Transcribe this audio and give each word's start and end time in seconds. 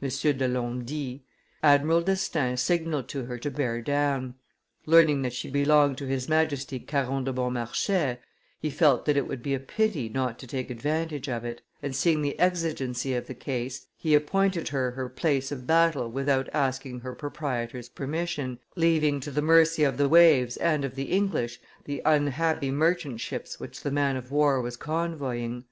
de 0.00 0.48
Lomdnie, 0.48 1.22
"Admiral 1.62 2.02
d'Estaing 2.02 2.56
signalled 2.56 3.06
to 3.08 3.26
her 3.26 3.38
to 3.38 3.48
bear 3.48 3.80
down; 3.80 4.34
learning 4.86 5.22
that 5.22 5.32
she 5.32 5.48
belonged 5.48 5.96
to 5.96 6.06
his 6.06 6.28
majesty 6.28 6.80
Caron 6.80 7.22
de 7.22 7.32
Beaumarchais, 7.32 8.18
he 8.58 8.70
felt 8.70 9.04
that 9.04 9.16
it 9.16 9.28
would 9.28 9.40
be 9.40 9.54
a 9.54 9.60
pity 9.60 10.08
not 10.08 10.36
to 10.40 10.48
take 10.48 10.68
advantage 10.68 11.28
of 11.28 11.44
it, 11.44 11.62
and, 11.80 11.94
seeing 11.94 12.22
the 12.22 12.36
exigency 12.40 13.14
of 13.14 13.28
the 13.28 13.34
case, 13.36 13.86
he 13.96 14.16
appointed 14.16 14.70
her 14.70 14.90
her 14.90 15.08
place 15.08 15.52
of 15.52 15.64
battle 15.64 16.10
without 16.10 16.48
asking 16.52 16.98
her 16.98 17.14
proprietor's 17.14 17.88
permission, 17.88 18.58
leaving 18.74 19.20
to 19.20 19.30
the 19.30 19.40
mercy 19.42 19.84
of 19.84 19.96
the 19.96 20.08
waves 20.08 20.56
and 20.56 20.84
of 20.84 20.96
the 20.96 21.12
English 21.12 21.60
the 21.84 22.02
unhappy 22.04 22.72
merchant 22.72 23.20
ships 23.20 23.60
which 23.60 23.80
the 23.82 23.92
man 23.92 24.16
of 24.16 24.32
war 24.32 24.60
was 24.60 24.76
convoying. 24.76 25.64